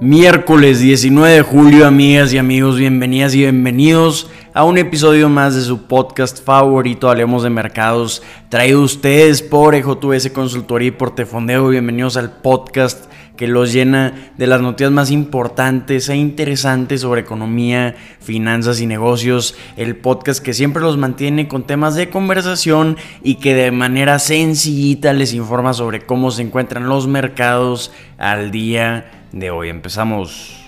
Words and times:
Miércoles 0.00 0.78
19 0.78 1.34
de 1.34 1.42
julio, 1.42 1.84
amigas 1.84 2.32
y 2.32 2.38
amigos, 2.38 2.76
bienvenidas 2.78 3.34
y 3.34 3.38
bienvenidos 3.38 4.30
a 4.54 4.62
un 4.62 4.78
episodio 4.78 5.28
más 5.28 5.56
de 5.56 5.62
su 5.62 5.88
podcast 5.88 6.44
favorito, 6.44 7.10
Hablemos 7.10 7.42
de 7.42 7.50
Mercados, 7.50 8.22
traído 8.48 8.80
ustedes 8.80 9.42
por 9.42 9.74
EJTVS 9.74 10.30
Consultoría 10.30 10.88
y 10.88 10.92
Portefondeo. 10.92 11.66
Bienvenidos 11.66 12.16
al 12.16 12.30
podcast 12.30 13.10
que 13.38 13.46
los 13.46 13.72
llena 13.72 14.32
de 14.36 14.46
las 14.46 14.60
noticias 14.60 14.90
más 14.90 15.10
importantes 15.10 16.10
e 16.10 16.16
interesantes 16.16 17.00
sobre 17.00 17.22
economía, 17.22 17.96
finanzas 18.20 18.82
y 18.82 18.86
negocios. 18.86 19.56
El 19.78 19.96
podcast 19.96 20.42
que 20.42 20.52
siempre 20.52 20.82
los 20.82 20.98
mantiene 20.98 21.48
con 21.48 21.62
temas 21.62 21.94
de 21.94 22.10
conversación 22.10 22.98
y 23.22 23.36
que 23.36 23.54
de 23.54 23.70
manera 23.70 24.18
sencillita 24.18 25.14
les 25.14 25.32
informa 25.32 25.72
sobre 25.72 26.00
cómo 26.04 26.30
se 26.30 26.42
encuentran 26.42 26.88
los 26.88 27.06
mercados 27.06 27.92
al 28.18 28.50
día 28.50 29.10
de 29.32 29.50
hoy. 29.50 29.70
Empezamos. 29.70 30.67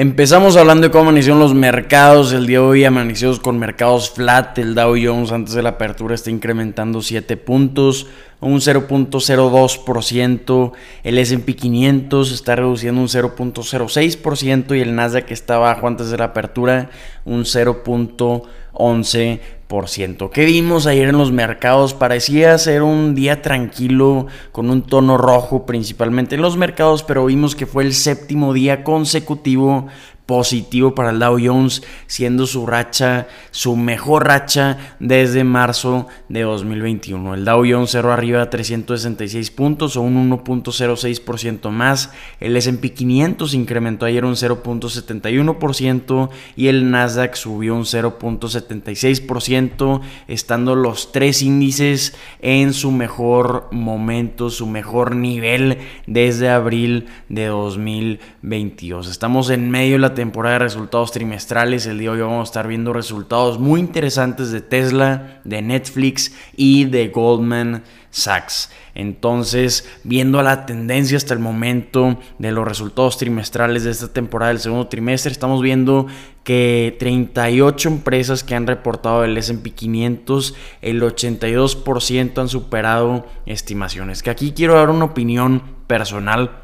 Empezamos 0.00 0.56
hablando 0.56 0.86
de 0.86 0.90
cómo 0.90 1.02
amanecieron 1.02 1.40
los 1.40 1.52
mercados. 1.52 2.32
El 2.32 2.46
día 2.46 2.60
de 2.60 2.64
hoy 2.64 2.86
amanecimos 2.86 3.38
con 3.38 3.58
mercados 3.58 4.08
flat. 4.08 4.56
El 4.56 4.74
Dow 4.74 4.94
Jones 4.98 5.30
antes 5.30 5.52
de 5.52 5.62
la 5.62 5.68
apertura 5.68 6.14
está 6.14 6.30
incrementando 6.30 7.02
7 7.02 7.36
puntos, 7.36 8.06
un 8.40 8.60
0.02%. 8.60 10.72
El 11.02 11.18
SP 11.20 11.52
500 11.52 12.32
está 12.32 12.56
reduciendo 12.56 12.98
un 12.98 13.08
0.06% 13.08 14.74
y 14.74 14.80
el 14.80 14.94
Nasdaq 14.94 15.30
está 15.32 15.58
bajo 15.58 15.86
antes 15.86 16.08
de 16.08 16.16
la 16.16 16.24
apertura 16.24 16.88
un 17.26 17.42
0.11%. 17.42 19.59
¿Qué 20.32 20.46
vimos 20.46 20.88
ayer 20.88 21.10
en 21.10 21.16
los 21.16 21.30
mercados? 21.30 21.94
Parecía 21.94 22.58
ser 22.58 22.82
un 22.82 23.14
día 23.14 23.40
tranquilo 23.40 24.26
con 24.50 24.68
un 24.68 24.82
tono 24.82 25.16
rojo 25.16 25.64
principalmente 25.64 26.34
en 26.34 26.42
los 26.42 26.56
mercados, 26.56 27.04
pero 27.04 27.24
vimos 27.24 27.54
que 27.54 27.66
fue 27.66 27.84
el 27.84 27.94
séptimo 27.94 28.52
día 28.52 28.82
consecutivo 28.82 29.86
positivo 30.30 30.94
para 30.94 31.10
el 31.10 31.18
Dow 31.18 31.40
Jones, 31.42 31.82
siendo 32.06 32.46
su 32.46 32.64
racha, 32.64 33.26
su 33.50 33.74
mejor 33.74 34.28
racha 34.28 34.94
desde 35.00 35.42
marzo 35.42 36.06
de 36.28 36.42
2021. 36.42 37.34
El 37.34 37.44
Dow 37.44 37.64
Jones 37.68 37.90
cerró 37.90 38.12
arriba 38.12 38.40
a 38.40 38.48
366 38.48 39.50
puntos 39.50 39.96
o 39.96 40.02
un 40.02 40.30
1.06% 40.30 41.70
más. 41.70 42.12
El 42.38 42.56
S&P 42.56 42.92
500 42.92 43.54
incrementó 43.54 44.06
ayer 44.06 44.24
un 44.24 44.34
0.71% 44.36 46.30
y 46.54 46.68
el 46.68 46.92
Nasdaq 46.92 47.34
subió 47.34 47.74
un 47.74 47.82
0.76%, 47.82 49.59
estando 50.28 50.74
los 50.74 51.12
tres 51.12 51.42
índices 51.42 52.16
en 52.40 52.72
su 52.72 52.90
mejor 52.92 53.68
momento, 53.70 54.50
su 54.50 54.66
mejor 54.66 55.14
nivel 55.14 55.78
desde 56.06 56.48
abril 56.48 57.06
de 57.28 57.46
2022. 57.46 59.08
Estamos 59.08 59.50
en 59.50 59.70
medio 59.70 59.94
de 59.94 60.00
la 60.00 60.14
temporada 60.14 60.54
de 60.54 60.64
resultados 60.64 61.12
trimestrales. 61.12 61.86
El 61.86 61.98
día 61.98 62.10
de 62.10 62.16
hoy 62.16 62.22
vamos 62.22 62.48
a 62.48 62.50
estar 62.50 62.68
viendo 62.68 62.92
resultados 62.92 63.58
muy 63.58 63.80
interesantes 63.80 64.50
de 64.50 64.60
Tesla, 64.60 65.40
de 65.44 65.62
Netflix 65.62 66.34
y 66.56 66.84
de 66.84 67.08
Goldman 67.08 67.82
Sachs. 68.10 68.70
Entonces, 68.94 69.88
viendo 70.02 70.42
la 70.42 70.66
tendencia 70.66 71.16
hasta 71.16 71.34
el 71.34 71.40
momento 71.40 72.18
de 72.38 72.50
los 72.50 72.66
resultados 72.66 73.18
trimestrales 73.18 73.84
de 73.84 73.92
esta 73.92 74.12
temporada 74.12 74.50
del 74.50 74.60
segundo 74.60 74.88
trimestre, 74.88 75.32
estamos 75.32 75.62
viendo 75.62 76.06
que 76.44 76.96
38 76.98 77.88
empresas 77.88 78.42
que 78.42 78.54
han 78.54 78.66
reportado 78.66 79.24
el 79.24 79.36
S&P 79.36 79.70
500, 79.70 80.54
el 80.82 81.02
82% 81.02 82.38
han 82.38 82.48
superado 82.48 83.26
estimaciones. 83.46 84.22
Que 84.22 84.30
aquí 84.30 84.52
quiero 84.52 84.74
dar 84.74 84.90
una 84.90 85.04
opinión 85.04 85.62
personal, 85.86 86.62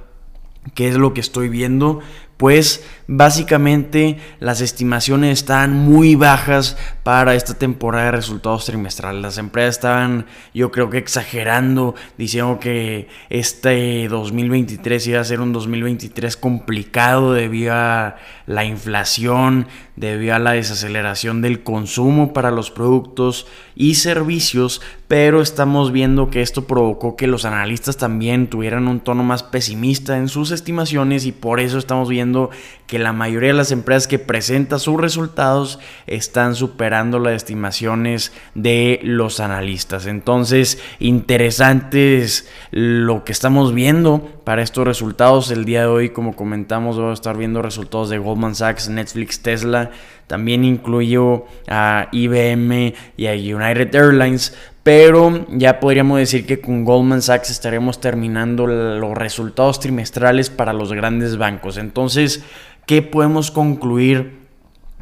qué 0.75 0.89
es 0.89 0.97
lo 0.97 1.15
que 1.15 1.21
estoy 1.21 1.49
viendo 1.49 2.01
pues 2.37 2.85
básicamente 3.09 4.19
las 4.41 4.61
estimaciones 4.61 5.39
estaban 5.39 5.73
muy 5.73 6.17
bajas 6.17 6.77
para 7.03 7.35
esta 7.35 7.55
temporada 7.55 8.07
de 8.07 8.11
resultados 8.13 8.67
trimestrales. 8.67 9.23
Las 9.23 9.39
empresas 9.39 9.77
estaban, 9.77 10.27
yo 10.53 10.71
creo 10.71 10.91
que 10.91 10.99
exagerando, 10.99 11.95
diciendo 12.19 12.59
que 12.61 13.09
este 13.31 14.09
2023 14.09 15.07
iba 15.07 15.21
a 15.21 15.25
ser 15.25 15.41
un 15.41 15.53
2023 15.53 16.37
complicado 16.37 17.33
debido 17.33 17.73
a 17.75 18.17
la 18.47 18.65
inflación, 18.65 19.67
debido 19.95 20.35
a 20.35 20.39
la 20.39 20.53
desaceleración 20.53 21.41
del 21.43 21.63
consumo 21.63 22.33
para 22.33 22.51
los 22.51 22.71
productos 22.71 23.47
y 23.75 23.95
servicios, 23.95 24.83
pero 25.09 25.41
estamos 25.41 25.93
viendo 25.93 26.31
que 26.31 26.43
esto 26.43 26.67
provocó 26.67 27.17
que 27.17 27.27
los 27.27 27.45
analistas 27.45 27.97
también 27.97 28.49
tuvieran 28.49 28.89
un 28.89 29.01
tono 29.01 29.23
más 29.23 29.43
pesimista 29.43 30.19
en 30.19 30.29
sus 30.29 30.51
estimaciones 30.51 31.25
y 31.25 31.33
por 31.33 31.61
eso 31.61 31.79
estamos 31.79 32.09
viendo 32.09 32.26
que 32.87 32.99
la 32.99 33.13
mayoría 33.13 33.49
de 33.49 33.57
las 33.57 33.73
empresas 33.73 34.07
que 34.07 34.19
presentan 34.19 34.79
sus 34.79 35.01
resultados 35.01 35.79
están 36.07 36.55
superando 36.55 37.19
las 37.19 37.35
estimaciones 37.35 38.33
de 38.55 39.01
los 39.03 39.41
analistas. 39.41 40.07
Entonces, 40.07 40.79
interesante 41.01 42.19
es 42.19 42.49
lo 42.71 43.25
que 43.25 43.33
estamos 43.33 43.75
viendo 43.75 44.41
para 44.45 44.63
estos 44.63 44.87
resultados. 44.87 45.51
El 45.51 45.65
día 45.65 45.83
de 45.83 45.87
hoy, 45.89 46.11
como 46.11 46.37
comentamos, 46.37 46.97
vamos 46.97 47.11
a 47.11 47.15
estar 47.15 47.37
viendo 47.37 47.63
resultados 47.63 48.11
de 48.11 48.19
Goldman 48.19 48.55
Sachs, 48.55 48.89
Netflix, 48.89 49.41
Tesla. 49.41 49.91
También 50.27 50.65
incluyo 50.65 51.45
a 51.69 52.09
IBM 52.13 52.95
y 53.17 53.27
a 53.27 53.33
United 53.33 53.95
Airlines 53.95 54.53
pero 54.87 55.45
ya 55.51 55.81
podríamos 55.81 56.21
decir 56.21 56.47
que 56.47 56.61
con 56.61 56.85
Goldman 56.85 57.21
Sachs 57.21 57.51
estaremos 57.51 58.01
terminando 58.01 58.69
los 58.69 59.19
resultados 59.19 59.81
trimestrales 59.81 60.49
para 60.49 60.73
los 60.73 60.93
grandes 60.93 61.39
bancos. 61.39 61.77
Entonces, 61.77 62.45
¿qué 62.87 63.03
podemos 63.03 63.51
concluir? 63.51 64.47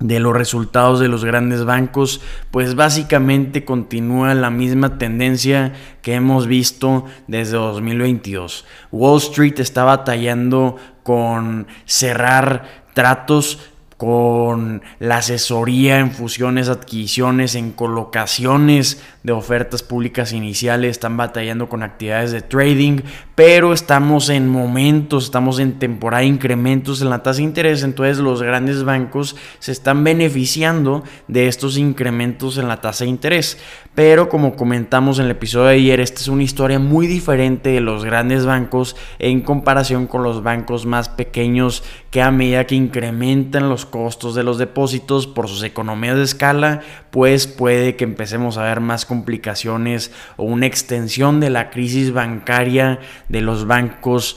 de 0.00 0.18
los 0.18 0.34
resultados 0.34 0.98
de 1.00 1.08
los 1.08 1.24
grandes 1.24 1.64
bancos, 1.64 2.20
pues 2.50 2.74
básicamente 2.74 3.64
continúa 3.64 4.34
la 4.34 4.50
misma 4.50 4.98
tendencia 4.98 5.72
que 6.02 6.14
hemos 6.14 6.46
visto 6.46 7.04
desde 7.28 7.58
2022. 7.58 8.64
Wall 8.90 9.18
Street 9.18 9.60
está 9.60 9.84
batallando 9.84 10.76
con 11.04 11.68
cerrar 11.84 12.84
tratos 12.94 13.60
con 14.04 14.82
la 14.98 15.16
asesoría 15.16 15.98
en 15.98 16.10
fusiones, 16.10 16.68
adquisiciones, 16.68 17.54
en 17.54 17.72
colocaciones 17.72 19.02
de 19.22 19.32
ofertas 19.32 19.82
públicas 19.82 20.34
iniciales, 20.34 20.90
están 20.90 21.16
batallando 21.16 21.70
con 21.70 21.82
actividades 21.82 22.30
de 22.30 22.42
trading, 22.42 23.00
pero 23.34 23.72
estamos 23.72 24.28
en 24.28 24.48
momentos, 24.48 25.24
estamos 25.24 25.58
en 25.58 25.78
temporada 25.78 26.20
de 26.20 26.28
incrementos 26.28 27.02
en 27.02 27.10
la 27.10 27.22
tasa 27.22 27.38
de 27.38 27.44
interés, 27.44 27.82
entonces 27.82 28.18
los 28.18 28.42
grandes 28.42 28.84
bancos 28.84 29.34
se 29.58 29.72
están 29.72 30.04
beneficiando 30.04 31.02
de 31.26 31.48
estos 31.48 31.76
incrementos 31.76 32.58
en 32.58 32.68
la 32.68 32.80
tasa 32.80 33.04
de 33.04 33.10
interés. 33.10 33.58
Pero 33.94 34.28
como 34.28 34.56
comentamos 34.56 35.18
en 35.18 35.26
el 35.26 35.32
episodio 35.32 35.66
de 35.66 35.74
ayer, 35.74 36.00
esta 36.00 36.20
es 36.20 36.28
una 36.28 36.42
historia 36.42 36.78
muy 36.78 37.06
diferente 37.06 37.70
de 37.70 37.80
los 37.80 38.04
grandes 38.04 38.44
bancos 38.44 38.96
en 39.18 39.40
comparación 39.40 40.06
con 40.06 40.22
los 40.22 40.42
bancos 40.42 40.84
más 40.84 41.08
pequeños 41.08 41.84
que 42.10 42.22
a 42.22 42.30
medida 42.30 42.66
que 42.66 42.74
incrementan 42.74 43.68
los 43.68 43.86
costos 43.86 44.34
de 44.34 44.42
los 44.42 44.58
depósitos 44.58 45.26
por 45.26 45.48
sus 45.48 45.62
economías 45.62 46.16
de 46.16 46.24
escala, 46.24 46.80
pues 47.10 47.46
puede 47.46 47.94
que 47.94 48.04
empecemos 48.04 48.58
a 48.58 48.64
ver 48.64 48.80
más 48.80 49.06
complicaciones 49.06 50.12
o 50.36 50.44
una 50.44 50.66
extensión 50.66 51.38
de 51.38 51.50
la 51.50 51.70
crisis 51.70 52.12
bancaria 52.12 52.98
de 53.28 53.40
los 53.40 53.66
bancos 53.66 54.36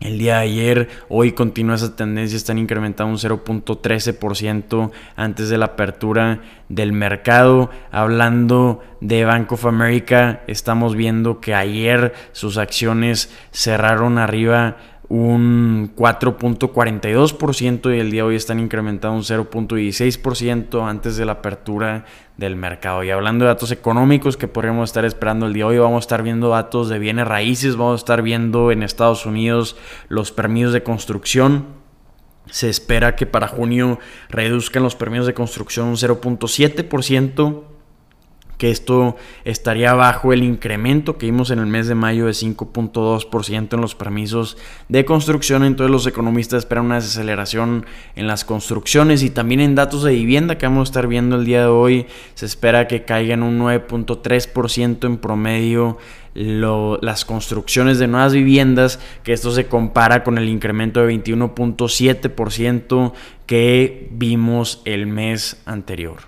el 0.00 0.18
día 0.18 0.36
de 0.36 0.42
ayer, 0.42 0.88
hoy 1.08 1.32
continúa 1.32 1.76
esa 1.76 1.94
tendencia, 1.94 2.36
están 2.36 2.58
incrementando 2.58 3.12
un 3.12 3.18
0.13% 3.18 4.90
antes 5.14 5.48
de 5.48 5.58
la 5.58 5.66
apertura 5.66 6.40
del 6.68 6.92
mercado. 6.92 7.70
Hablando 7.90 8.82
de 9.00 9.24
Bank 9.24 9.52
of 9.52 9.66
America, 9.66 10.42
estamos 10.46 10.96
viendo 10.96 11.40
que 11.40 11.54
ayer 11.54 12.14
sus 12.32 12.56
acciones 12.56 13.30
cerraron 13.52 14.18
arriba 14.18 14.76
un 15.10 15.92
4.42% 15.96 17.96
y 17.96 17.98
el 17.98 18.12
día 18.12 18.22
de 18.22 18.28
hoy 18.28 18.36
están 18.36 18.60
incrementando 18.60 19.16
un 19.16 19.24
0.16% 19.24 20.88
antes 20.88 21.16
de 21.16 21.24
la 21.24 21.32
apertura 21.32 22.04
del 22.36 22.54
mercado. 22.54 23.02
Y 23.02 23.10
hablando 23.10 23.44
de 23.44 23.48
datos 23.48 23.72
económicos 23.72 24.36
que 24.36 24.46
podríamos 24.46 24.88
estar 24.88 25.04
esperando 25.04 25.46
el 25.46 25.52
día 25.52 25.64
de 25.64 25.70
hoy, 25.70 25.78
vamos 25.78 25.96
a 25.96 26.06
estar 26.06 26.22
viendo 26.22 26.50
datos 26.50 26.88
de 26.88 27.00
bienes 27.00 27.26
raíces, 27.26 27.74
vamos 27.74 27.94
a 27.94 28.02
estar 28.02 28.22
viendo 28.22 28.70
en 28.70 28.84
Estados 28.84 29.26
Unidos 29.26 29.76
los 30.08 30.30
permisos 30.30 30.72
de 30.72 30.84
construcción. 30.84 31.66
Se 32.48 32.68
espera 32.68 33.16
que 33.16 33.26
para 33.26 33.48
junio 33.48 33.98
reduzcan 34.28 34.84
los 34.84 34.94
permisos 34.94 35.26
de 35.26 35.34
construcción 35.34 35.88
un 35.88 35.96
0.7% 35.96 37.64
que 38.60 38.70
esto 38.70 39.16
estaría 39.46 39.94
bajo 39.94 40.34
el 40.34 40.42
incremento 40.42 41.16
que 41.16 41.24
vimos 41.24 41.50
en 41.50 41.60
el 41.60 41.66
mes 41.66 41.88
de 41.88 41.94
mayo 41.94 42.26
de 42.26 42.32
5.2% 42.32 43.72
en 43.72 43.80
los 43.80 43.94
permisos 43.94 44.58
de 44.90 45.06
construcción. 45.06 45.64
Entonces 45.64 45.90
los 45.90 46.06
economistas 46.06 46.58
esperan 46.58 46.84
una 46.84 46.96
desaceleración 46.96 47.86
en 48.16 48.26
las 48.26 48.44
construcciones 48.44 49.22
y 49.22 49.30
también 49.30 49.60
en 49.60 49.74
datos 49.74 50.02
de 50.02 50.12
vivienda 50.12 50.58
que 50.58 50.66
vamos 50.66 50.88
a 50.88 50.90
estar 50.90 51.06
viendo 51.06 51.36
el 51.36 51.46
día 51.46 51.62
de 51.62 51.68
hoy. 51.68 52.06
Se 52.34 52.44
espera 52.44 52.86
que 52.86 53.06
caigan 53.06 53.42
un 53.42 53.58
9.3% 53.58 55.06
en 55.06 55.16
promedio 55.16 55.96
las 56.34 57.24
construcciones 57.24 57.98
de 57.98 58.08
nuevas 58.08 58.34
viviendas, 58.34 59.00
que 59.22 59.32
esto 59.32 59.52
se 59.52 59.68
compara 59.68 60.22
con 60.22 60.36
el 60.36 60.50
incremento 60.50 61.00
de 61.00 61.14
21.7% 61.14 63.14
que 63.46 64.10
vimos 64.12 64.82
el 64.84 65.06
mes 65.06 65.62
anterior. 65.64 66.18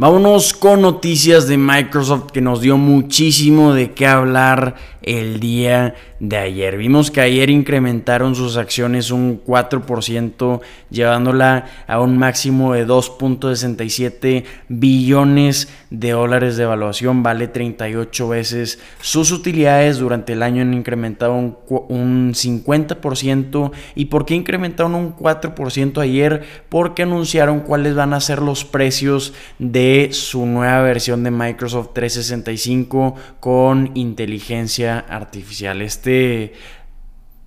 Vámonos 0.00 0.54
con 0.54 0.80
noticias 0.80 1.46
de 1.46 1.58
Microsoft 1.58 2.30
que 2.30 2.40
nos 2.40 2.62
dio 2.62 2.78
muchísimo 2.78 3.74
de 3.74 3.92
qué 3.92 4.06
hablar 4.06 4.74
el 5.02 5.40
día 5.40 5.94
de 6.20 6.36
ayer. 6.36 6.76
Vimos 6.76 7.10
que 7.10 7.22
ayer 7.22 7.48
incrementaron 7.48 8.34
sus 8.34 8.56
acciones 8.56 9.10
un 9.10 9.42
4%, 9.42 10.60
llevándola 10.90 11.66
a 11.86 12.00
un 12.00 12.18
máximo 12.18 12.74
de 12.74 12.86
2.67 12.86 14.44
billones 14.68 15.68
de 15.90 16.10
dólares 16.10 16.56
de 16.56 16.64
evaluación. 16.64 17.22
Vale 17.22 17.48
38 17.48 18.28
veces 18.28 18.78
sus 19.00 19.32
utilidades. 19.32 19.98
Durante 19.98 20.34
el 20.34 20.42
año 20.42 20.62
han 20.62 20.74
incrementado 20.74 21.34
un, 21.34 21.56
un 21.68 22.32
50%. 22.34 23.72
¿Y 23.94 24.04
por 24.06 24.26
qué 24.26 24.34
incrementaron 24.34 24.94
un 24.94 25.16
4% 25.16 25.98
ayer? 25.98 26.42
Porque 26.68 27.02
anunciaron 27.02 27.60
cuáles 27.60 27.94
van 27.94 28.12
a 28.12 28.20
ser 28.20 28.42
los 28.42 28.64
precios 28.64 29.32
de 29.58 29.89
su 30.12 30.46
nueva 30.46 30.82
versión 30.82 31.24
de 31.24 31.30
Microsoft 31.30 31.90
365 31.94 33.14
con 33.40 33.90
inteligencia 33.94 34.98
artificial. 34.98 35.82
Este 35.82 36.52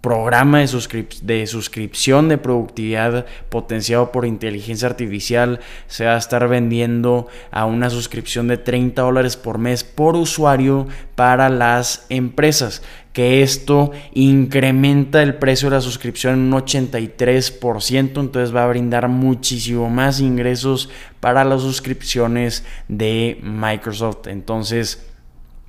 programa 0.03 0.59
de, 0.59 1.07
de, 1.21 1.47
suscripción 1.47 2.27
de 2.27 2.37
productividad 2.37 3.25
potenciado 3.47 4.11
por 4.11 4.25
inteligencia 4.25 4.89
artificial 4.89 5.61
se 5.87 6.03
va 6.05 6.15
a 6.15 6.17
estar 6.17 6.45
vendiendo 6.49 7.27
a 7.51 7.65
una 7.65 7.89
suscripción 7.89 8.49
de 8.49 8.57
30 8.57 9.01
dólares 9.01 9.37
por 9.37 9.59
mes 9.59 9.85
por 9.85 10.17
usuario 10.17 10.87
para 11.15 11.47
las 11.47 12.05
empresas 12.09 12.81
que 13.13 13.43
esto 13.43 13.91
incrementa 14.13 15.21
el 15.21 15.35
precio 15.35 15.69
de 15.69 15.75
la 15.75 15.81
suscripción 15.81 16.33
en 16.33 16.53
un 16.53 16.61
83%, 16.61 18.19
entonces 18.19 18.53
va 18.53 18.63
a 18.63 18.67
brindar 18.67 19.07
muchísimo 19.07 19.89
más 19.89 20.19
ingresos 20.19 20.89
para 21.19 21.45
las 21.45 21.61
suscripciones 21.61 22.65
de 22.87 23.39
Microsoft. 23.41 24.27
Entonces, 24.27 25.07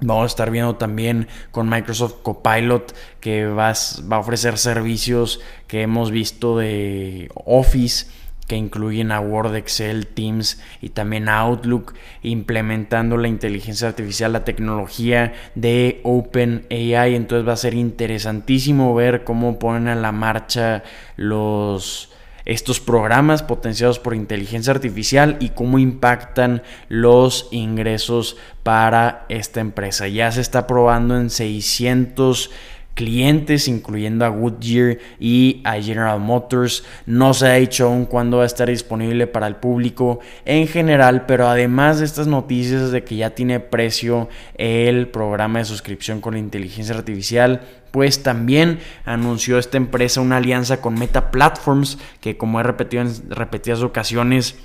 Vamos 0.00 0.24
a 0.24 0.26
estar 0.26 0.50
viendo 0.50 0.74
también 0.74 1.28
con 1.52 1.70
Microsoft 1.70 2.16
Copilot 2.22 2.94
que 3.20 3.46
va, 3.46 3.72
va 4.12 4.16
a 4.16 4.18
ofrecer 4.18 4.58
servicios 4.58 5.40
que 5.68 5.82
hemos 5.82 6.10
visto 6.10 6.58
de 6.58 7.30
Office 7.46 8.06
que 8.46 8.56
incluyen 8.56 9.12
a 9.12 9.20
Word, 9.20 9.56
Excel, 9.56 10.06
Teams 10.06 10.60
y 10.80 10.90
también 10.90 11.28
Outlook, 11.28 11.94
implementando 12.22 13.16
la 13.16 13.28
inteligencia 13.28 13.88
artificial, 13.88 14.32
la 14.32 14.44
tecnología 14.44 15.32
de 15.54 16.00
OpenAI. 16.02 17.14
Entonces 17.14 17.48
va 17.48 17.54
a 17.54 17.56
ser 17.56 17.74
interesantísimo 17.74 18.94
ver 18.94 19.24
cómo 19.24 19.58
ponen 19.58 19.88
a 19.88 19.94
la 19.94 20.12
marcha 20.12 20.82
los 21.16 22.10
estos 22.44 22.78
programas 22.78 23.42
potenciados 23.42 23.98
por 23.98 24.14
inteligencia 24.14 24.72
artificial 24.72 25.38
y 25.40 25.50
cómo 25.50 25.78
impactan 25.78 26.62
los 26.88 27.48
ingresos 27.52 28.36
para 28.62 29.24
esta 29.30 29.60
empresa. 29.60 30.08
Ya 30.08 30.30
se 30.30 30.42
está 30.42 30.66
probando 30.66 31.16
en 31.16 31.30
600 31.30 32.50
clientes, 32.94 33.68
incluyendo 33.68 34.24
a 34.24 34.28
Goodyear 34.28 34.98
y 35.20 35.60
a 35.64 35.74
General 35.80 36.18
Motors. 36.20 36.84
No 37.06 37.34
se 37.34 37.46
ha 37.48 37.54
dicho 37.54 37.86
aún 37.86 38.06
cuándo 38.06 38.38
va 38.38 38.44
a 38.44 38.46
estar 38.46 38.68
disponible 38.68 39.26
para 39.26 39.46
el 39.46 39.56
público 39.56 40.20
en 40.44 40.66
general, 40.66 41.26
pero 41.26 41.48
además 41.48 41.98
de 41.98 42.06
estas 42.06 42.26
noticias 42.26 42.90
de 42.90 43.04
que 43.04 43.16
ya 43.16 43.30
tiene 43.30 43.60
precio 43.60 44.28
el 44.54 45.08
programa 45.08 45.58
de 45.58 45.64
suscripción 45.64 46.20
con 46.20 46.36
inteligencia 46.36 46.94
artificial, 46.94 47.60
pues 47.90 48.22
también 48.22 48.80
anunció 49.04 49.58
esta 49.58 49.76
empresa 49.76 50.20
una 50.20 50.38
alianza 50.38 50.80
con 50.80 50.94
Meta 50.94 51.30
Platforms, 51.30 51.98
que 52.20 52.36
como 52.36 52.58
he 52.58 52.62
repetido 52.62 53.02
en 53.02 53.30
repetidas 53.30 53.82
ocasiones, 53.82 54.56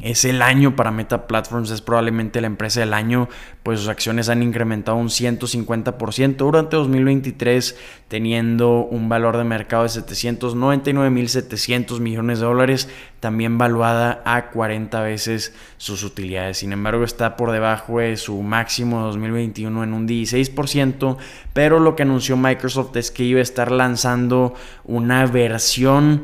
es 0.00 0.24
el 0.24 0.42
año 0.42 0.76
para 0.76 0.92
Meta 0.92 1.26
Platforms, 1.26 1.70
es 1.70 1.80
probablemente 1.80 2.40
la 2.40 2.46
empresa 2.46 2.78
del 2.80 2.94
año, 2.94 3.28
pues 3.64 3.80
sus 3.80 3.88
acciones 3.88 4.28
han 4.28 4.44
incrementado 4.44 4.96
un 4.96 5.08
150% 5.08 6.36
durante 6.36 6.76
2023, 6.76 7.76
teniendo 8.06 8.84
un 8.84 9.08
valor 9.08 9.36
de 9.36 9.42
mercado 9.44 9.82
de 9.82 9.88
799.700 9.88 11.98
millones 11.98 12.38
de 12.38 12.46
dólares, 12.46 12.88
también 13.18 13.58
valuada 13.58 14.22
a 14.24 14.50
40 14.50 15.00
veces 15.00 15.52
sus 15.78 16.04
utilidades. 16.04 16.58
Sin 16.58 16.72
embargo, 16.72 17.02
está 17.02 17.36
por 17.36 17.50
debajo 17.50 17.98
de 17.98 18.16
su 18.16 18.40
máximo 18.42 18.98
de 18.98 19.06
2021 19.06 19.82
en 19.82 19.92
un 19.92 20.06
16%, 20.06 21.16
pero 21.52 21.80
lo 21.80 21.96
que 21.96 22.04
anunció 22.04 22.36
Microsoft 22.36 22.94
es 22.96 23.10
que 23.10 23.24
iba 23.24 23.40
a 23.40 23.42
estar 23.42 23.72
lanzando 23.72 24.54
una 24.84 25.26
versión 25.26 26.22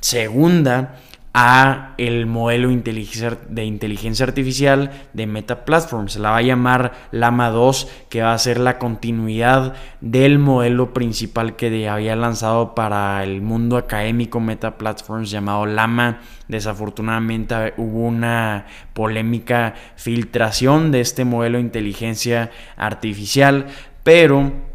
segunda 0.00 0.96
a 1.32 1.94
el 1.96 2.26
modelo 2.26 2.68
de 2.68 3.64
inteligencia 3.64 4.26
artificial 4.26 4.90
de 5.12 5.26
Meta 5.26 5.64
Platforms. 5.64 6.14
Se 6.14 6.18
la 6.18 6.30
va 6.30 6.38
a 6.38 6.42
llamar 6.42 6.92
Lama 7.12 7.50
2, 7.50 7.88
que 8.08 8.22
va 8.22 8.32
a 8.32 8.38
ser 8.38 8.58
la 8.58 8.78
continuidad 8.78 9.74
del 10.00 10.38
modelo 10.40 10.92
principal 10.92 11.54
que 11.54 11.88
había 11.88 12.16
lanzado 12.16 12.74
para 12.74 13.22
el 13.22 13.42
mundo 13.42 13.76
académico 13.76 14.40
Meta 14.40 14.76
Platforms 14.76 15.30
llamado 15.30 15.66
Lama. 15.66 16.20
Desafortunadamente 16.48 17.74
hubo 17.76 18.06
una 18.06 18.66
polémica 18.92 19.74
filtración 19.94 20.90
de 20.90 21.00
este 21.00 21.24
modelo 21.24 21.58
de 21.58 21.64
inteligencia 21.64 22.50
artificial, 22.76 23.66
pero 24.02 24.69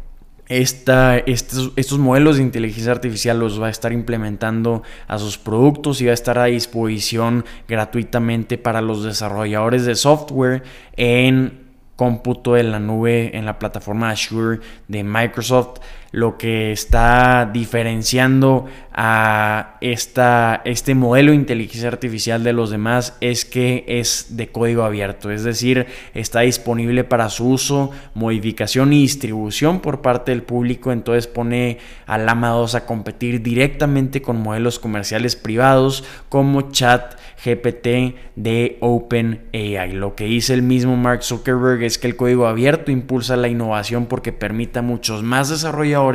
estos, 0.48 1.72
estos, 1.76 1.98
modelos 1.98 2.36
de 2.36 2.42
inteligencia 2.42 2.92
artificial 2.92 3.38
los 3.38 3.60
va 3.60 3.66
a 3.66 3.70
estar 3.70 3.92
implementando 3.92 4.82
a 5.08 5.18
sus 5.18 5.38
productos 5.38 6.00
y 6.00 6.04
va 6.04 6.12
a 6.12 6.14
estar 6.14 6.38
a 6.38 6.44
disposición 6.44 7.44
gratuitamente 7.66 8.56
para 8.56 8.80
los 8.80 9.02
desarrolladores 9.02 9.84
de 9.84 9.96
software 9.96 10.62
en 10.96 11.66
cómputo 11.96 12.56
en 12.56 12.70
la 12.70 12.78
nube 12.78 13.36
en 13.36 13.46
la 13.46 13.58
plataforma 13.58 14.10
Azure 14.10 14.60
de 14.86 15.02
Microsoft. 15.02 15.80
Lo 16.16 16.38
que 16.38 16.72
está 16.72 17.50
diferenciando 17.52 18.64
a 18.90 19.76
esta, 19.82 20.62
este 20.64 20.94
modelo 20.94 21.32
de 21.32 21.36
inteligencia 21.36 21.88
artificial 21.88 22.42
de 22.42 22.54
los 22.54 22.70
demás 22.70 23.18
es 23.20 23.44
que 23.44 23.84
es 23.86 24.38
de 24.38 24.48
código 24.48 24.84
abierto, 24.84 25.30
es 25.30 25.44
decir, 25.44 25.84
está 26.14 26.40
disponible 26.40 27.04
para 27.04 27.28
su 27.28 27.50
uso, 27.50 27.90
modificación 28.14 28.94
y 28.94 29.02
distribución 29.02 29.80
por 29.80 30.00
parte 30.00 30.32
del 30.32 30.42
público, 30.42 30.90
entonces 30.90 31.26
pone 31.26 31.76
a 32.06 32.16
Lama 32.16 32.48
2 32.48 32.76
a 32.76 32.86
competir 32.86 33.42
directamente 33.42 34.22
con 34.22 34.40
modelos 34.40 34.78
comerciales 34.78 35.36
privados 35.36 36.02
como 36.30 36.70
Chat 36.70 37.16
GPT 37.44 38.16
de 38.34 38.78
OpenAI. 38.80 39.92
Lo 39.92 40.14
que 40.14 40.24
dice 40.24 40.54
el 40.54 40.62
mismo 40.62 40.96
Mark 40.96 41.22
Zuckerberg 41.22 41.82
es 41.82 41.98
que 41.98 42.06
el 42.06 42.16
código 42.16 42.46
abierto 42.46 42.90
impulsa 42.90 43.36
la 43.36 43.48
innovación 43.48 44.06
porque 44.06 44.32
permite 44.32 44.78
a 44.78 44.82
muchos 44.82 45.22
más 45.22 45.50
desarrolladores 45.50 46.05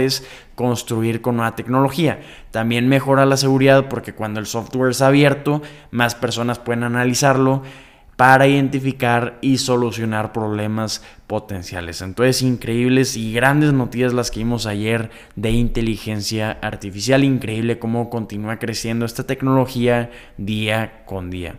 construir 0.55 1.21
con 1.21 1.37
nueva 1.37 1.55
tecnología. 1.55 2.19
También 2.51 2.87
mejora 2.87 3.25
la 3.25 3.37
seguridad 3.37 3.87
porque 3.89 4.13
cuando 4.13 4.39
el 4.39 4.45
software 4.45 4.91
es 4.91 5.01
abierto, 5.01 5.61
más 5.91 6.15
personas 6.15 6.59
pueden 6.59 6.83
analizarlo 6.83 7.63
para 8.21 8.47
identificar 8.47 9.39
y 9.41 9.57
solucionar 9.57 10.31
problemas 10.31 11.03
potenciales. 11.25 12.03
Entonces, 12.03 12.43
increíbles 12.43 13.17
y 13.17 13.33
grandes 13.33 13.73
noticias 13.73 14.13
las 14.13 14.29
que 14.29 14.41
vimos 14.41 14.67
ayer 14.67 15.09
de 15.35 15.49
inteligencia 15.49 16.51
artificial. 16.61 17.23
Increíble 17.23 17.79
cómo 17.79 18.11
continúa 18.11 18.59
creciendo 18.59 19.05
esta 19.05 19.25
tecnología 19.25 20.11
día 20.37 21.03
con 21.07 21.31
día. 21.31 21.55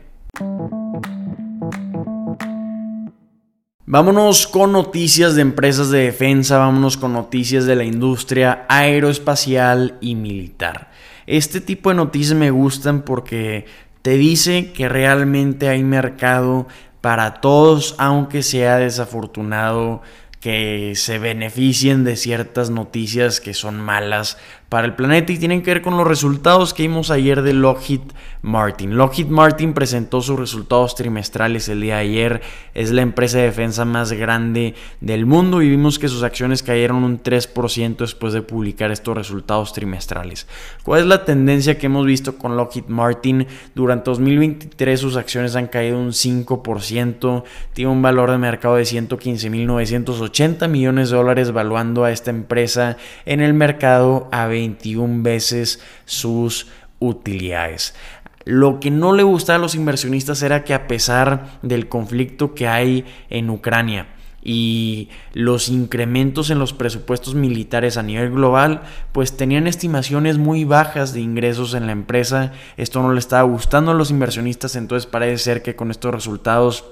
Vámonos 3.85 4.47
con 4.47 4.71
noticias 4.71 5.35
de 5.35 5.43
empresas 5.43 5.91
de 5.91 6.05
defensa, 6.05 6.57
vámonos 6.57 6.97
con 6.97 7.13
noticias 7.13 7.65
de 7.67 7.75
la 7.75 7.83
industria 7.83 8.65
aeroespacial 8.69 9.99
y 10.01 10.15
militar. 10.15 10.93
Este 11.27 11.61
tipo 11.61 11.89
de 11.91 11.97
noticias 11.97 12.39
me 12.39 12.53
gustan 12.53 13.03
porque 13.03 13.67
te 14.03 14.13
dice 14.13 14.71
que 14.71 14.89
realmente 14.89 15.69
hay 15.69 15.83
mercado 15.83 16.69
para 17.01 17.41
todos, 17.41 17.97
aunque 17.99 18.45
sea 18.45 18.77
desafortunado 18.77 20.03
que 20.39 20.93
se 20.95 21.19
beneficien 21.19 22.05
de 22.05 22.15
ciertas 22.15 22.71
noticias 22.71 23.41
que 23.41 23.53
son 23.53 23.81
malas 23.81 24.39
para 24.73 24.87
el 24.87 24.95
planeta 24.95 25.31
y 25.31 25.37
tienen 25.37 25.61
que 25.61 25.71
ver 25.71 25.83
con 25.83 25.99
los 25.99 26.07
resultados 26.07 26.73
que 26.73 26.85
vimos 26.85 27.11
ayer 27.11 27.43
de 27.43 27.53
Lockheed 27.53 28.01
Martin. 28.41 28.97
Lockheed 28.97 29.27
Martin 29.27 29.75
presentó 29.75 30.23
sus 30.23 30.41
resultados 30.41 30.95
trimestrales 30.95 31.69
el 31.69 31.83
día 31.83 31.97
de 31.97 32.01
ayer, 32.01 32.43
es 32.73 32.91
la 32.91 33.03
empresa 33.03 33.37
de 33.37 33.45
defensa 33.45 33.85
más 33.85 34.13
grande 34.13 34.75
del 35.03 35.27
mundo 35.27 35.61
y 35.61 35.69
vimos 35.69 35.99
que 35.99 36.09
sus 36.09 36.23
acciones 36.23 36.63
cayeron 36.63 37.05
un 37.05 37.23
3% 37.23 37.99
después 37.99 38.33
de 38.33 38.41
publicar 38.41 38.91
estos 38.91 39.15
resultados 39.15 39.75
trimestrales. 39.75 40.47
¿Cuál 40.85 41.03
es 41.03 41.07
la 41.07 41.27
tendencia 41.27 41.77
que 41.77 41.85
hemos 41.85 42.07
visto 42.07 42.39
con 42.39 42.57
Lockheed 42.57 42.87
Martin? 42.89 43.47
Durante 43.75 44.11
2023 44.11 44.99
sus 44.99 45.17
acciones 45.17 45.55
han 45.55 45.67
caído 45.67 45.99
un 45.99 46.13
5%, 46.13 47.45
tiene 47.75 47.91
un 47.91 48.01
valor 48.01 48.31
de 48.31 48.39
mercado 48.39 48.77
de 48.77 48.85
115.980 48.85 50.67
millones 50.69 51.11
de 51.11 51.17
dólares 51.19 51.53
valuando 51.53 52.05
a 52.05 52.11
esta 52.11 52.31
empresa 52.31 52.97
en 53.27 53.43
el 53.43 53.53
mercado 53.53 54.31
a 54.33 54.47
21 54.63 55.23
veces 55.23 55.81
sus 56.05 56.69
utilidades. 56.99 57.95
Lo 58.45 58.81
que 58.81 58.91
no 58.91 59.13
le 59.13 59.23
gustaba 59.23 59.57
a 59.57 59.61
los 59.61 59.75
inversionistas 59.75 60.43
era 60.43 60.65
que 60.65 60.75
a 60.75 60.89
pesar 60.89 61.59
del 61.63 61.89
conflicto 61.89 62.55
que 62.55 62.67
hay 62.67 63.05
en 63.31 63.51
Ucrania 63.51 64.09
y 64.43 65.09
los 65.33 65.69
incrementos 65.69 66.51
en 66.51 66.59
los 66.59 66.73
presupuestos 66.73 67.37
militares 67.37 67.97
a 67.97 68.03
nivel 68.03 68.33
global, 68.33 68.83
pues 69.13 69.37
tenían 69.37 69.69
estimaciones 69.69 70.39
muy 70.39 70.65
bajas 70.65 71.13
de 71.13 71.21
ingresos 71.21 71.75
en 71.75 71.87
la 71.87 71.93
empresa. 71.93 72.53
Esto 72.77 73.01
no 73.03 73.13
le 73.13 73.21
estaba 73.21 73.43
gustando 73.43 73.93
a 73.93 73.95
los 73.95 74.11
inversionistas, 74.11 74.75
entonces 74.75 75.07
parece 75.07 75.39
ser 75.39 75.63
que 75.63 75.77
con 75.77 75.93
estos 75.93 76.13
resultados 76.13 76.85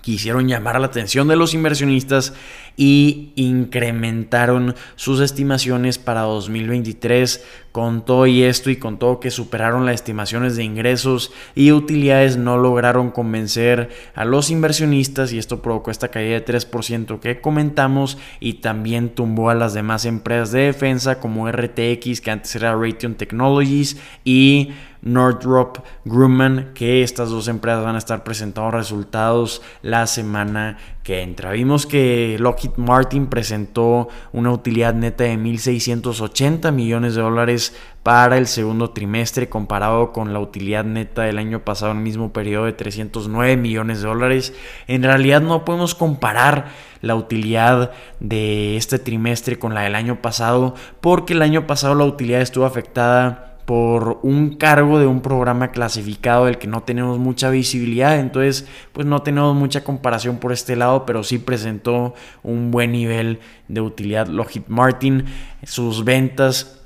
quisieron 0.00 0.48
llamar 0.48 0.80
la 0.80 0.86
atención 0.86 1.28
de 1.28 1.36
los 1.36 1.54
inversionistas 1.54 2.32
y 2.76 3.32
incrementaron 3.36 4.74
sus 4.96 5.20
estimaciones 5.20 5.98
para 5.98 6.22
2023 6.22 7.44
con 7.72 8.04
todo 8.04 8.26
y 8.26 8.42
esto 8.42 8.70
y 8.70 8.76
con 8.76 8.98
todo 8.98 9.20
que 9.20 9.30
superaron 9.30 9.86
las 9.86 9.96
estimaciones 9.96 10.56
de 10.56 10.64
ingresos 10.64 11.32
y 11.54 11.72
utilidades 11.72 12.36
no 12.36 12.56
lograron 12.56 13.10
convencer 13.10 13.90
a 14.14 14.24
los 14.24 14.50
inversionistas 14.50 15.32
y 15.32 15.38
esto 15.38 15.62
provocó 15.62 15.90
esta 15.90 16.08
caída 16.08 16.40
de 16.40 16.44
3% 16.44 17.20
que 17.20 17.40
comentamos 17.40 18.18
y 18.40 18.54
también 18.54 19.10
tumbó 19.10 19.50
a 19.50 19.54
las 19.54 19.74
demás 19.74 20.04
empresas 20.04 20.52
de 20.52 20.60
defensa 20.60 21.20
como 21.20 21.50
RTX 21.50 22.20
que 22.20 22.30
antes 22.30 22.56
era 22.56 22.74
Raytheon 22.74 23.14
Technologies 23.14 23.98
y 24.24 24.70
Northrop 25.02 25.78
Grumman, 26.04 26.72
que 26.74 27.02
estas 27.02 27.30
dos 27.30 27.48
empresas 27.48 27.84
van 27.84 27.94
a 27.94 27.98
estar 27.98 28.22
presentando 28.24 28.70
resultados 28.70 29.62
la 29.82 30.06
semana 30.06 30.78
que 31.02 31.22
entra. 31.22 31.52
Vimos 31.52 31.86
que 31.86 32.36
Lockheed 32.38 32.76
Martin 32.76 33.26
presentó 33.26 34.08
una 34.32 34.52
utilidad 34.52 34.94
neta 34.94 35.24
de 35.24 35.38
1.680 35.38 36.72
millones 36.72 37.14
de 37.14 37.22
dólares 37.22 37.74
para 38.02 38.38
el 38.38 38.46
segundo 38.46 38.90
trimestre 38.90 39.48
comparado 39.48 40.12
con 40.12 40.32
la 40.32 40.40
utilidad 40.40 40.84
neta 40.84 41.22
del 41.22 41.38
año 41.38 41.64
pasado 41.64 41.92
en 41.92 41.98
el 41.98 42.04
mismo 42.04 42.32
periodo 42.32 42.66
de 42.66 42.72
309 42.72 43.56
millones 43.56 44.02
de 44.02 44.08
dólares. 44.08 44.54
En 44.86 45.02
realidad 45.02 45.40
no 45.40 45.64
podemos 45.64 45.94
comparar 45.94 46.68
la 47.00 47.14
utilidad 47.14 47.92
de 48.20 48.76
este 48.76 48.98
trimestre 48.98 49.58
con 49.58 49.74
la 49.74 49.82
del 49.82 49.94
año 49.94 50.20
pasado 50.20 50.74
porque 51.00 51.32
el 51.32 51.42
año 51.42 51.66
pasado 51.66 51.94
la 51.94 52.04
utilidad 52.04 52.42
estuvo 52.42 52.66
afectada 52.66 53.49
por 53.70 54.18
un 54.24 54.56
cargo 54.56 54.98
de 54.98 55.06
un 55.06 55.20
programa 55.20 55.70
clasificado 55.70 56.46
del 56.46 56.58
que 56.58 56.66
no 56.66 56.82
tenemos 56.82 57.20
mucha 57.20 57.50
visibilidad, 57.50 58.18
entonces 58.18 58.66
pues 58.92 59.06
no 59.06 59.22
tenemos 59.22 59.54
mucha 59.54 59.84
comparación 59.84 60.38
por 60.38 60.50
este 60.50 60.74
lado, 60.74 61.06
pero 61.06 61.22
sí 61.22 61.38
presentó 61.38 62.14
un 62.42 62.72
buen 62.72 62.90
nivel 62.90 63.38
de 63.68 63.80
utilidad 63.80 64.26
Lockheed 64.26 64.64
Martin, 64.66 65.26
sus 65.62 66.04
ventas 66.04 66.80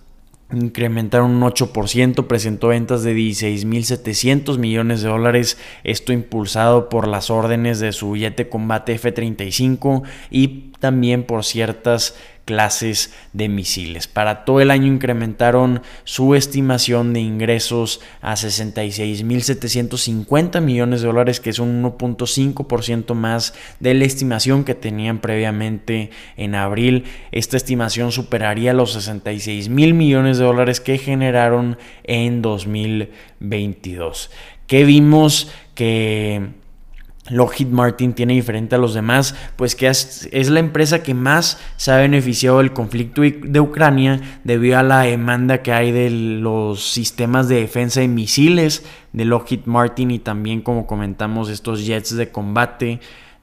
incrementaron 0.53 1.31
un 1.31 1.41
8%, 1.41 2.27
presentó 2.27 2.69
ventas 2.69 3.03
de 3.03 3.17
16.700 3.17 4.59
millones 4.59 5.01
de 5.01 5.09
dólares, 5.09 5.57
esto 5.85 6.13
impulsado 6.13 6.91
por 6.91 7.09
las 7.09 7.31
órdenes 7.31 7.81
de 7.81 7.93
su 7.93 8.13
billete 8.13 8.51
combate 8.51 8.93
F-35 8.93 10.03
y 10.31 10.74
también 10.85 11.23
por 11.23 11.45
ciertas 11.45 12.15
clases 12.45 13.15
de 13.33 13.49
misiles. 13.49 14.07
Para 14.07 14.45
todo 14.45 14.61
el 14.61 14.71
año 14.71 14.87
incrementaron 14.87 15.81
su 16.05 16.35
estimación 16.35 17.15
de 17.15 17.21
ingresos 17.21 18.03
a 18.21 18.35
66.750 18.35 20.61
millones 20.61 21.01
de 21.01 21.07
dólares, 21.07 21.41
que 21.41 21.49
es 21.49 21.59
un 21.59 21.83
1.5% 21.83 23.15
más 23.15 23.55
de 23.81 23.95
la 23.95 24.05
estimación 24.05 24.65
que 24.65 24.75
tenían 24.75 25.21
previamente 25.21 26.11
en 26.37 26.55
abril. 26.55 27.05
Esta 27.33 27.57
estimación 27.57 28.13
superaría 28.13 28.75
los 28.75 28.93
66 28.93 29.71
mil 29.71 29.95
millones 29.95 30.37
de 30.37 30.45
dólares 30.45 30.83
que 30.83 30.99
generaron 30.99 31.79
en 32.03 32.43
2022. 32.43 34.31
Que 34.67 34.85
vimos 34.85 35.51
que 35.75 36.63
Lockheed 37.31 37.69
Martin 37.69 38.13
tiene 38.13 38.35
diferente 38.35 38.75
a 38.75 38.79
los 38.79 38.93
demás, 38.93 39.35
pues 39.57 39.75
que 39.75 39.89
es, 39.89 40.29
la 40.51 40.61
empresa 40.61 41.03
que 41.03 41.15
más 41.15 41.59
se 41.77 41.91
ha 41.91 41.97
beneficiado 41.97 42.59
del 42.59 42.73
conflicto 42.73 43.23
de 43.23 43.61
Ucrania 43.61 44.21
debido 44.45 44.79
a 44.79 44.83
la 44.83 45.01
demanda 45.01 45.63
que 45.63 45.73
hay 45.73 45.91
de 45.91 46.11
los 46.11 46.93
sistemas 46.93 47.49
de 47.49 47.61
defensa 47.61 48.01
de 48.01 48.09
misiles 48.09 48.85
de 49.13 49.25
Lockheed 49.25 49.65
Martin 49.65 50.11
y 50.11 50.19
también 50.19 50.61
como 50.61 50.87
comentamos 50.87 51.49
estos 51.49 51.87
jets 51.87 52.15
de 52.15 52.31
combate 52.31 53.01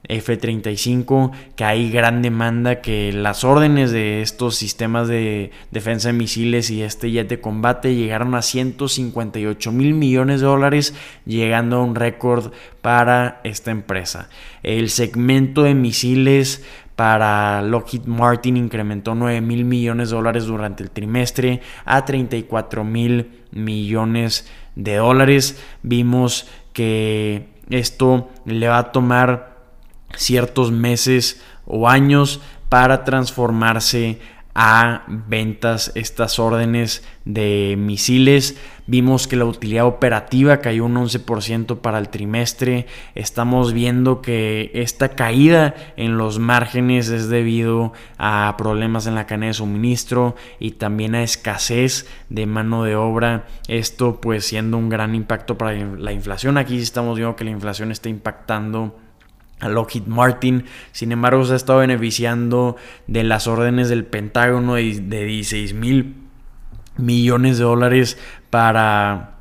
F-35, 0.08 1.30
que 1.54 1.64
hay 1.64 1.90
gran 1.90 2.22
demanda, 2.22 2.80
que 2.80 3.12
las 3.12 3.44
órdenes 3.44 3.92
de 3.92 4.20
estos 4.20 4.56
sistemas 4.56 5.08
de 5.08 5.52
defensa 5.70 6.08
de 6.08 6.14
misiles 6.14 6.70
y 6.70 6.82
este 6.82 7.10
jet 7.10 7.28
de 7.28 7.40
combate 7.40 7.94
llegaron 7.94 8.34
a 8.34 8.42
158 8.42 9.72
mil 9.72 9.94
millones 9.94 10.40
de 10.40 10.46
dólares, 10.46 10.94
llegando 11.24 11.76
a 11.76 11.84
un 11.84 11.94
récord 11.94 12.52
para 12.80 13.40
esta 13.44 13.70
empresa. 13.70 14.28
El 14.62 14.90
segmento 14.90 15.62
de 15.62 15.74
misiles 15.74 16.64
para 16.96 17.62
Lockheed 17.62 18.04
Martin 18.04 18.56
incrementó 18.56 19.14
9 19.14 19.40
mil 19.40 19.64
millones 19.64 20.10
de 20.10 20.16
dólares 20.16 20.46
durante 20.46 20.82
el 20.82 20.90
trimestre 20.90 21.60
a 21.84 22.04
34 22.04 22.84
mil 22.84 23.30
millones 23.50 24.48
de 24.74 24.96
dólares. 24.96 25.62
Vimos 25.82 26.48
que 26.72 27.48
esto 27.70 28.30
le 28.44 28.68
va 28.68 28.78
a 28.78 28.92
tomar 28.92 29.51
ciertos 30.16 30.72
meses 30.72 31.42
o 31.66 31.88
años 31.88 32.40
para 32.68 33.04
transformarse 33.04 34.18
a 34.54 35.04
ventas 35.08 35.92
estas 35.94 36.38
órdenes 36.38 37.02
de 37.24 37.74
misiles. 37.78 38.58
Vimos 38.86 39.26
que 39.26 39.36
la 39.36 39.44
utilidad 39.44 39.86
operativa 39.86 40.58
cayó 40.58 40.84
un 40.84 40.96
11% 40.96 41.78
para 41.78 41.98
el 41.98 42.10
trimestre. 42.10 42.86
Estamos 43.14 43.72
viendo 43.72 44.20
que 44.20 44.70
esta 44.74 45.10
caída 45.10 45.74
en 45.96 46.18
los 46.18 46.38
márgenes 46.38 47.08
es 47.08 47.28
debido 47.28 47.92
a 48.18 48.54
problemas 48.58 49.06
en 49.06 49.14
la 49.14 49.26
cadena 49.26 49.46
de 49.46 49.54
suministro 49.54 50.36
y 50.58 50.72
también 50.72 51.14
a 51.14 51.22
escasez 51.22 52.06
de 52.28 52.44
mano 52.46 52.84
de 52.84 52.96
obra. 52.96 53.46
Esto 53.68 54.20
pues 54.20 54.44
siendo 54.44 54.76
un 54.76 54.90
gran 54.90 55.14
impacto 55.14 55.56
para 55.56 55.72
la 55.72 56.12
inflación. 56.12 56.58
Aquí 56.58 56.78
estamos 56.78 57.16
viendo 57.16 57.36
que 57.36 57.44
la 57.44 57.50
inflación 57.50 57.90
está 57.90 58.10
impactando 58.10 58.98
Lockheed 59.68 60.06
Martin. 60.06 60.64
Sin 60.92 61.12
embargo, 61.12 61.44
se 61.44 61.52
ha 61.52 61.56
estado 61.56 61.80
beneficiando 61.80 62.76
de 63.06 63.24
las 63.24 63.46
órdenes 63.46 63.88
del 63.88 64.04
Pentágono 64.04 64.74
de, 64.74 65.00
16 65.00 65.74
mil 65.74 66.16
millones 66.96 67.58
de 67.58 67.64
dólares 67.64 68.18
para 68.50 69.32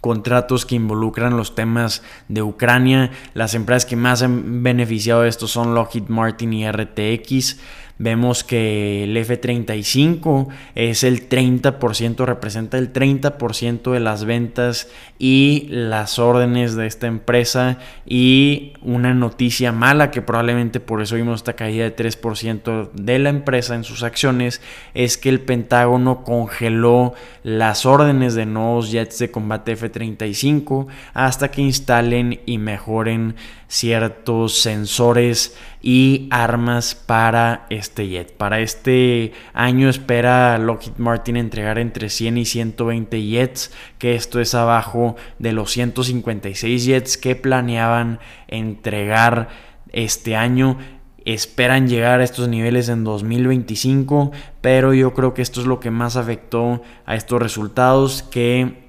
contratos 0.00 0.66
que 0.66 0.76
involucran 0.76 1.36
los 1.36 1.54
temas 1.54 2.02
de 2.28 2.42
Ucrania. 2.42 3.10
Las 3.34 3.54
empresas 3.54 3.86
que 3.86 3.96
más 3.96 4.22
han 4.22 4.62
beneficiado 4.62 5.22
de 5.22 5.28
esto 5.28 5.48
son 5.48 5.74
Lockheed 5.74 6.08
Martin 6.08 6.52
y 6.52 6.70
RTX. 6.70 7.58
Vemos 7.98 8.44
que 8.44 9.04
el 9.04 9.16
F35 9.16 10.48
es 10.74 11.02
el 11.02 11.30
30%, 11.30 12.26
representa 12.26 12.76
el 12.76 12.92
30% 12.92 13.90
de 13.90 14.00
las 14.00 14.26
ventas 14.26 14.90
y 15.18 15.66
las 15.70 16.18
órdenes 16.18 16.76
de 16.76 16.86
esta 16.86 17.06
empresa. 17.06 17.78
Y 18.04 18.74
una 18.82 19.14
noticia 19.14 19.72
mala, 19.72 20.10
que 20.10 20.20
probablemente 20.20 20.78
por 20.78 21.00
eso 21.00 21.16
vimos 21.16 21.40
esta 21.40 21.54
caída 21.54 21.84
de 21.84 21.96
3% 21.96 22.90
de 22.92 23.18
la 23.18 23.30
empresa 23.30 23.74
en 23.74 23.84
sus 23.84 24.02
acciones, 24.02 24.60
es 24.92 25.16
que 25.16 25.30
el 25.30 25.40
Pentágono 25.40 26.22
congeló 26.22 27.14
las 27.44 27.86
órdenes 27.86 28.34
de 28.34 28.44
nuevos 28.44 28.90
jets 28.90 29.18
de 29.18 29.30
combate 29.30 29.74
F35 29.74 30.86
hasta 31.14 31.50
que 31.50 31.62
instalen 31.62 32.40
y 32.44 32.58
mejoren 32.58 33.36
ciertos 33.68 34.60
sensores 34.60 35.56
y 35.82 36.28
armas 36.30 36.94
para 36.94 37.66
este 37.70 38.08
jet. 38.08 38.32
Para 38.32 38.60
este 38.60 39.32
año 39.52 39.88
espera 39.88 40.58
Lockheed 40.58 40.96
Martin 40.98 41.36
entregar 41.36 41.78
entre 41.78 42.08
100 42.08 42.38
y 42.38 42.44
120 42.44 43.22
jets, 43.22 43.72
que 43.98 44.14
esto 44.14 44.40
es 44.40 44.54
abajo 44.54 45.16
de 45.38 45.52
los 45.52 45.70
156 45.72 46.84
jets 46.84 47.16
que 47.16 47.36
planeaban 47.36 48.20
entregar 48.48 49.48
este 49.92 50.36
año. 50.36 50.78
Esperan 51.24 51.88
llegar 51.88 52.20
a 52.20 52.24
estos 52.24 52.48
niveles 52.48 52.88
en 52.88 53.02
2025, 53.02 54.30
pero 54.60 54.94
yo 54.94 55.12
creo 55.12 55.34
que 55.34 55.42
esto 55.42 55.60
es 55.60 55.66
lo 55.66 55.80
que 55.80 55.90
más 55.90 56.16
afectó 56.16 56.82
a 57.04 57.16
estos 57.16 57.42
resultados 57.42 58.22
que 58.22 58.85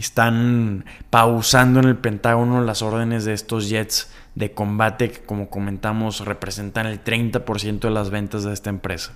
están 0.00 0.84
pausando 1.10 1.80
en 1.80 1.88
el 1.88 1.96
Pentágono 1.96 2.62
las 2.62 2.82
órdenes 2.82 3.24
de 3.24 3.34
estos 3.34 3.68
jets 3.68 4.10
de 4.34 4.52
combate 4.52 5.10
que 5.10 5.20
como 5.20 5.50
comentamos 5.50 6.24
representan 6.24 6.86
el 6.86 7.02
30% 7.02 7.80
de 7.80 7.90
las 7.90 8.10
ventas 8.10 8.44
de 8.44 8.52
esta 8.52 8.70
empresa. 8.70 9.12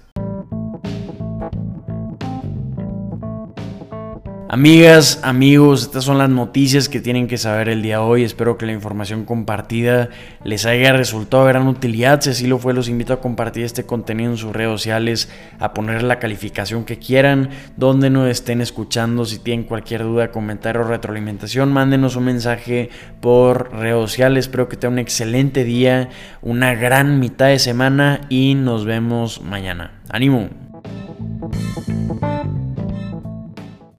Amigas, 4.48 5.18
amigos, 5.24 5.82
estas 5.82 6.04
son 6.04 6.18
las 6.18 6.30
noticias 6.30 6.88
que 6.88 7.00
tienen 7.00 7.26
que 7.26 7.36
saber 7.36 7.68
el 7.68 7.82
día 7.82 7.96
de 7.96 8.02
hoy. 8.02 8.22
Espero 8.22 8.56
que 8.56 8.64
la 8.64 8.72
información 8.72 9.24
compartida 9.24 10.08
les 10.44 10.66
haya 10.66 10.92
resultado 10.92 11.44
de 11.44 11.52
gran 11.52 11.66
utilidad. 11.66 12.20
Si 12.20 12.30
así 12.30 12.46
lo 12.46 12.58
fue, 12.58 12.72
los 12.72 12.88
invito 12.88 13.12
a 13.12 13.20
compartir 13.20 13.64
este 13.64 13.84
contenido 13.84 14.30
en 14.30 14.36
sus 14.36 14.52
redes 14.52 14.70
sociales, 14.70 15.28
a 15.58 15.74
poner 15.74 16.04
la 16.04 16.20
calificación 16.20 16.84
que 16.84 16.96
quieran, 16.96 17.50
donde 17.76 18.08
nos 18.08 18.30
estén 18.30 18.60
escuchando. 18.60 19.24
Si 19.24 19.40
tienen 19.40 19.66
cualquier 19.66 20.04
duda, 20.04 20.30
comentario 20.30 20.82
o 20.82 20.84
retroalimentación, 20.84 21.72
mándenos 21.72 22.14
un 22.14 22.26
mensaje 22.26 22.90
por 23.20 23.72
redes 23.72 23.98
sociales. 23.98 24.44
Espero 24.44 24.68
que 24.68 24.76
tengan 24.76 24.94
un 24.94 24.98
excelente 25.00 25.64
día, 25.64 26.08
una 26.40 26.72
gran 26.74 27.18
mitad 27.18 27.48
de 27.48 27.58
semana 27.58 28.20
y 28.28 28.54
nos 28.54 28.84
vemos 28.84 29.42
mañana. 29.42 29.90
¡Ánimo! 30.08 30.65